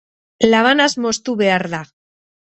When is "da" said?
1.75-1.83